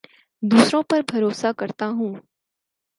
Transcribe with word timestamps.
دوسروں 0.43 0.81
پر 0.89 0.99
بھروسہ 1.09 1.47
کرتا 1.57 1.87
ہوں 1.89 2.13